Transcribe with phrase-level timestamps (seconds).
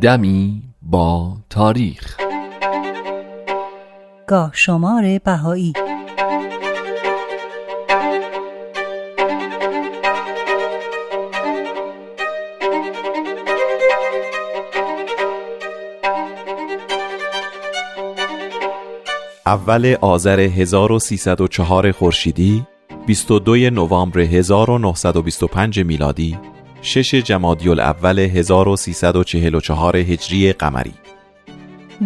[0.00, 2.16] دمی با تاریخ.
[4.26, 5.72] گاه شمار بهایی.
[19.46, 22.66] اول آذر 1304 خورشیدی
[23.06, 26.38] 22 نوامبر 1925 میلادی
[26.82, 30.94] 6 جمادی الاول 1344 هجری قمری.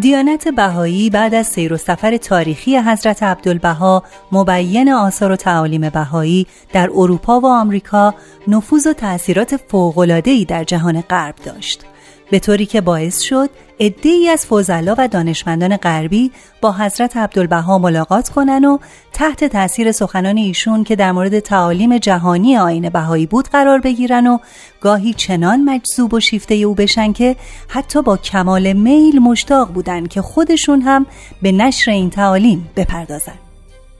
[0.00, 6.46] دیانت بهایی بعد از سیر و سفر تاریخی حضرت عبدالبها مبین آثار و تعالیم بهایی
[6.72, 8.14] در اروپا و آمریکا
[8.48, 11.84] نفوذ و تأثیرات فوق‌العاده‌ای در جهان غرب داشت.
[12.30, 18.28] به طوری که باعث شد ای از فوزلا و دانشمندان غربی با حضرت عبدالبها ملاقات
[18.28, 18.80] کنند و
[19.12, 24.38] تحت تاثیر سخنان ایشون که در مورد تعالیم جهانی آین بهایی بود قرار بگیرن و
[24.80, 27.36] گاهی چنان مجذوب و شیفته او بشن که
[27.68, 31.06] حتی با کمال میل مشتاق بودند که خودشون هم
[31.42, 33.38] به نشر این تعالیم بپردازند.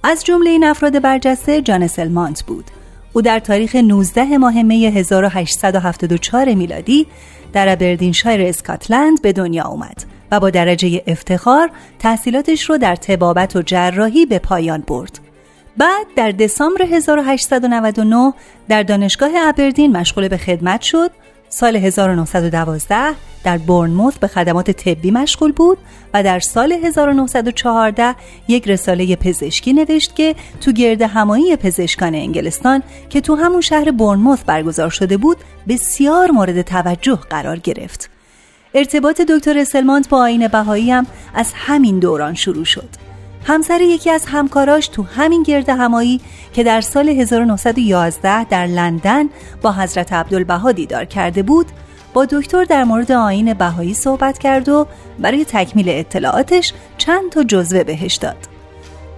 [0.02, 2.64] از جمله این افراد برجسته جان سلمانت بود
[3.12, 7.06] او در تاریخ 19 ماه می 1874 میلادی
[7.54, 13.62] در ابردینشایر اسکاتلند به دنیا اومد و با درجه افتخار تحصیلاتش رو در تبابت و
[13.62, 15.18] جراحی به پایان برد.
[15.76, 18.32] بعد در دسامبر 1899
[18.68, 21.10] در دانشگاه ابردین مشغول به خدمت شد
[21.54, 25.78] سال 1912 در بورنموث به خدمات طبی مشغول بود
[26.14, 28.14] و در سال 1914
[28.48, 34.38] یک رساله پزشکی نوشت که تو گرد همایی پزشکان انگلستان که تو همون شهر بورنموث
[34.46, 35.36] برگزار شده بود
[35.68, 38.10] بسیار مورد توجه قرار گرفت.
[38.74, 43.13] ارتباط دکتر اسلمانت با آین بهایی هم از همین دوران شروع شد.
[43.46, 46.20] همسر یکی از همکاراش تو همین گرد همایی
[46.52, 49.28] که در سال 1911 در لندن
[49.62, 51.66] با حضرت عبدالبها دیدار کرده بود
[52.14, 54.86] با دکتر در مورد آین بهایی صحبت کرد و
[55.18, 58.36] برای تکمیل اطلاعاتش چند تا جزوه بهش داد.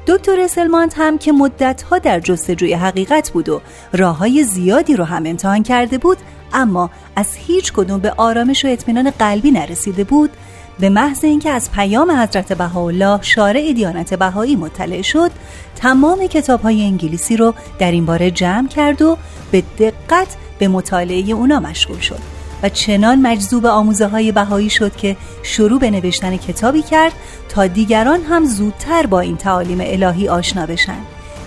[0.06, 3.60] دکتر اسلمانت هم که مدتها در جستجوی حقیقت بود و
[3.92, 6.19] راه های زیادی رو هم امتحان کرده بود
[6.53, 10.31] اما از هیچ کدوم به آرامش و اطمینان قلبی نرسیده بود
[10.78, 15.31] به محض اینکه از پیام حضرت بهاءالله شارع دیانت بهایی مطلع شد
[15.76, 19.19] تمام کتاب های انگلیسی رو در این باره جمع کرد و
[19.50, 25.16] به دقت به مطالعه اونا مشغول شد و چنان مجذوب آموزه های بهایی شد که
[25.42, 27.12] شروع به نوشتن کتابی کرد
[27.48, 30.98] تا دیگران هم زودتر با این تعالیم الهی آشنا بشن.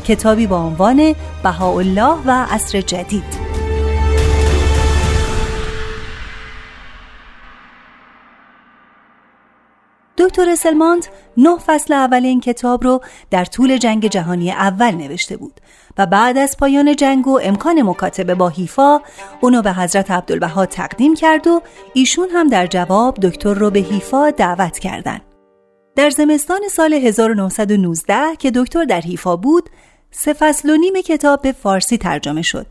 [0.08, 3.49] کتابی با عنوان بهاءالله و عصر جدید.
[10.20, 15.62] دکتر سلمانت نه فصل اول این کتاب رو در طول جنگ جهانی اول نوشته بود
[15.98, 19.00] و بعد از پایان جنگ و امکان مکاتبه با حیفا
[19.42, 21.62] اونو به حضرت عبدالبها تقدیم کرد و
[21.94, 25.22] ایشون هم در جواب دکتر رو به حیفا دعوت کردند.
[25.96, 29.70] در زمستان سال 1919 که دکتر در حیفا بود
[30.12, 32.68] سه فصل و نیم کتاب به فارسی ترجمه شد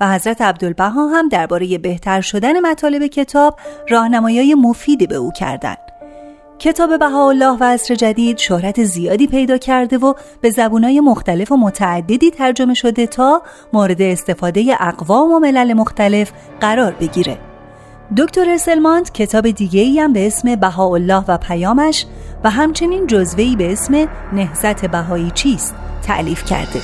[0.00, 5.83] و حضرت عبدالبها هم درباره بهتر شدن مطالب کتاب راهنمایی مفیدی به او کردند.
[6.58, 12.30] کتاب بهاءالله و عصر جدید شهرت زیادی پیدا کرده و به زبونهای مختلف و متعددی
[12.30, 13.42] ترجمه شده تا
[13.72, 17.38] مورد استفاده اقوام و ملل مختلف قرار بگیره.
[18.16, 22.06] دکتر سلماند کتاب دیگه ای هم به اسم بهاءالله و پیامش
[22.44, 25.74] و همچنین جزوهی به اسم نهزت بهایی چیست
[26.06, 26.80] تعلیف کرده.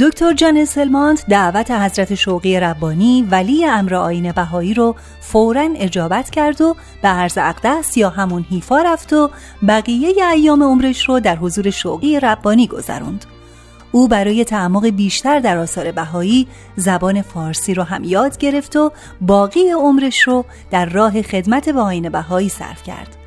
[0.00, 6.60] دکتر جان سلمانت دعوت حضرت شوقی ربانی ولی امر آین بهایی رو فورا اجابت کرد
[6.60, 9.30] و به عرض اقدس یا همون حیفا رفت و
[9.68, 13.24] بقیه ایام عمرش رو در حضور شوقی ربانی گذروند.
[13.92, 16.46] او برای تعمق بیشتر در آثار بهایی
[16.76, 22.08] زبان فارسی رو هم یاد گرفت و باقی عمرش رو در راه خدمت به آین
[22.08, 23.19] بهایی صرف کرد.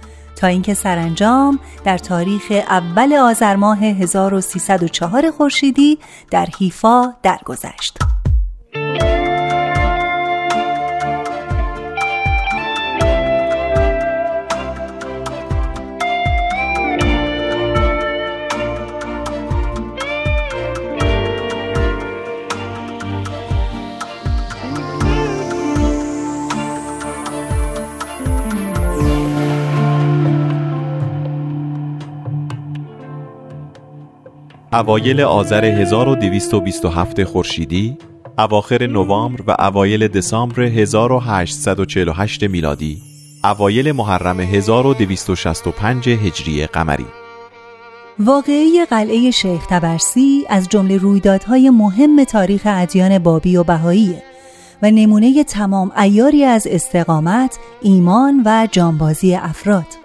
[0.44, 6.00] تا اینکه سرانجام در تاریخ اول آذر ماه 1304 خورشیدی
[6.32, 7.98] در حیفا درگذشت.
[34.74, 37.98] اوایل آذر 1227 خورشیدی
[38.38, 43.02] اواخر نوامبر و اوایل دسامبر 1848 میلادی
[43.44, 47.06] اوایل محرم 1265 هجری قمری
[48.20, 54.24] واقعی قلعه شیخ تبرسی از جمله رویدادهای مهم تاریخ ادیان بابی و بهاییه
[54.82, 60.03] و نمونه تمام ایاری از استقامت، ایمان و جانبازی افراد.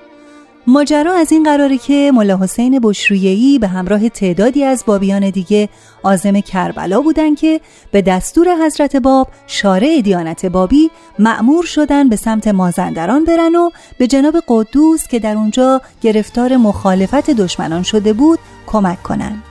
[0.69, 5.69] ماجرا از این قراره که ملا حسین بشرویهی به همراه تعدادی از بابیان دیگه
[6.03, 7.61] آزم کربلا بودن که
[7.91, 14.07] به دستور حضرت باب شارع دیانت بابی مأمور شدن به سمت مازندران برن و به
[14.07, 19.43] جناب قدوس که در اونجا گرفتار مخالفت دشمنان شده بود کمک کنن.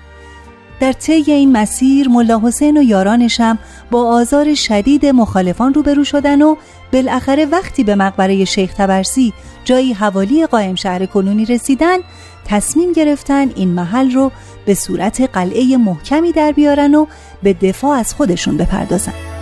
[0.80, 3.58] در طی این مسیر ملا حسین و یارانش هم
[3.92, 6.56] با آزار شدید مخالفان روبرو شدن و
[6.94, 9.34] بالاخره وقتی به مقبره شیخ تبرسی
[9.66, 11.98] جایی حوالی قائم شهر کنونی رسیدن
[12.46, 14.32] تصمیم گرفتن این محل رو
[14.66, 17.06] به صورت قلعه محکمی در بیارن و
[17.44, 19.37] به دفاع از خودشون بپردازن.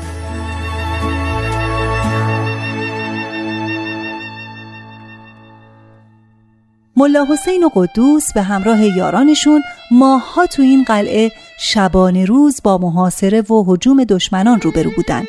[6.98, 13.42] ملا حسین و قدوس به همراه یارانشون ماهها تو این قلعه شبانه روز با محاصره
[13.42, 15.26] و حجوم دشمنان روبرو بودن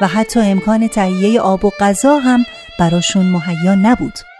[0.00, 2.44] و حتی امکان تهیه آب و غذا هم
[2.78, 4.33] براشون مهیا نبود.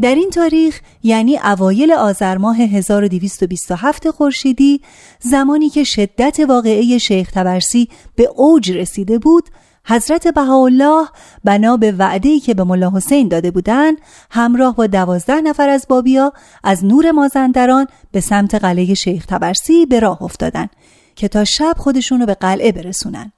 [0.00, 4.80] در این تاریخ یعنی اوایل آذر ماه 1227 خورشیدی
[5.20, 9.44] زمانی که شدت واقعه شیخ تبرسی به اوج رسیده بود
[9.84, 11.08] حضرت بهاءالله
[11.44, 13.96] بنا به وعده‌ای که به ملا حسین داده بودند
[14.30, 16.32] همراه با دوازده نفر از بابیا
[16.64, 20.68] از نور مازندران به سمت قلعه شیخ تبرسی به راه افتادن
[21.16, 23.32] که تا شب خودشونو به قلعه برسونن.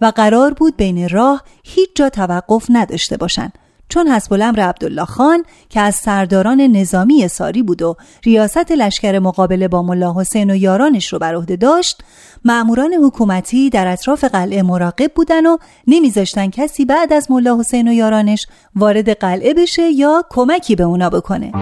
[0.00, 3.52] و قرار بود بین راه هیچ جا توقف نداشته باشند.
[3.90, 9.68] چون حسب الامر عبدالله خان که از سرداران نظامی ساری بود و ریاست لشکر مقابله
[9.68, 12.02] با ملا حسین و یارانش رو بر عهده داشت
[12.44, 15.56] معموران حکومتی در اطراف قلعه مراقب بودن و
[15.86, 18.46] نمیذاشتن کسی بعد از ملا حسین و یارانش
[18.76, 21.52] وارد قلعه بشه یا کمکی به اونا بکنه.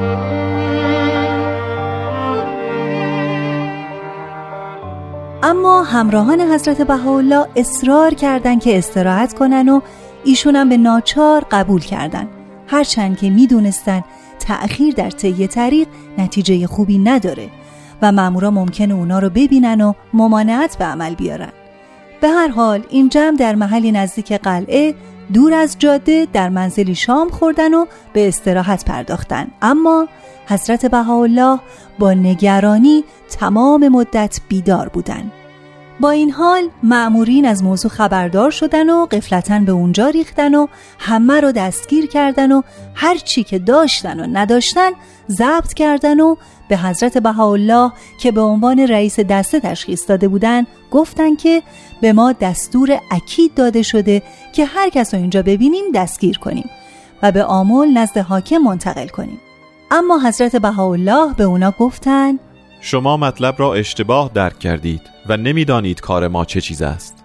[5.43, 9.81] اما همراهان حضرت بهاءالله اصرار کردند که استراحت کنن و
[10.25, 12.29] ایشونم به ناچار قبول کردن.
[12.67, 14.05] هرچند که می‌دونستن
[14.39, 15.89] تأخیر در طی طریق
[16.19, 17.49] نتیجه خوبی نداره
[18.03, 21.53] و مامورا ممکنه اونا رو ببینن و ممانعت به عمل بیارن.
[22.21, 24.95] به هر حال این جمع در محلی نزدیک قلعه
[25.33, 29.47] دور از جاده در منزلی شام خوردن و به استراحت پرداختن.
[29.63, 30.09] اما
[30.47, 31.59] حضرت بهاءالله
[31.99, 35.33] با نگرانی تمام مدت بیدار بودند.
[36.01, 40.67] با این حال معمورین از موضوع خبردار شدن و قفلتا به اونجا ریختن و
[40.99, 42.63] همه رو دستگیر کردن و
[42.95, 44.91] هر چی که داشتن و نداشتن
[45.31, 46.37] ضبط کردن و
[46.69, 51.63] به حضرت بهاءالله که به عنوان رئیس دسته تشخیص داده بودن گفتن که
[52.01, 54.23] به ما دستور اکید داده شده
[54.53, 56.71] که هر کس رو اینجا ببینیم دستگیر کنیم
[57.23, 59.41] و به آمول نزد حاکم منتقل کنیم.
[59.91, 62.39] اما حضرت بهاءالله به اونا گفتن
[62.81, 65.18] شما مطلب را اشتباه درک کردید.
[65.29, 67.25] و نمی‌دانید کار ما چه چیز است.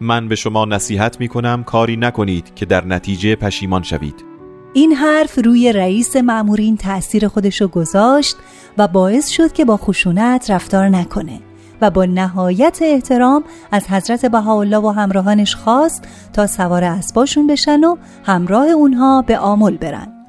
[0.00, 4.24] من به شما نصیحت می کنم کاری نکنید که در نتیجه پشیمان شوید.
[4.72, 8.36] این حرف روی رئیس معمورین تأثیر خودشو گذاشت
[8.78, 11.40] و باعث شد که با خشونت رفتار نکنه
[11.80, 17.96] و با نهایت احترام از حضرت بهاءالله و همراهانش خواست تا سوار اسباشون بشن و
[18.24, 20.19] همراه اونها به آمل برن.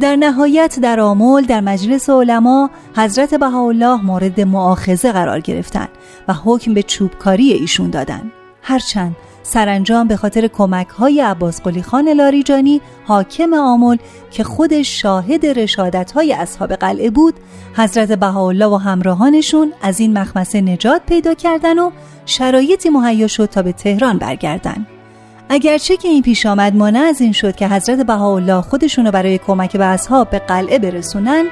[0.00, 5.88] در نهایت در آمل در مجلس علما حضرت بهاءالله مورد معاخزه قرار گرفتند
[6.28, 8.32] و حکم به چوبکاری ایشون دادن.
[8.62, 13.96] هرچند سرانجام به خاطر کمک های عباس خان لاریجانی حاکم آمل
[14.30, 17.34] که خودش شاهد رشادت های اصحاب قلعه بود
[17.76, 21.90] حضرت بهاءالله و همراهانشون از این مخمسه نجات پیدا کردن و
[22.26, 24.86] شرایطی مهیا شد تا به تهران برگردن.
[25.48, 29.76] اگرچه که این پیش آمد مانع از این شد که حضرت بهاءالله خودشونو برای کمک
[29.76, 31.44] به اصحاب به قلعه برسونن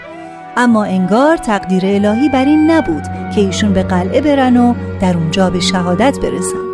[0.56, 3.02] اما انگار تقدیر الهی بر این نبود
[3.34, 6.73] که ایشون به قلعه برن و در اونجا به شهادت برسن.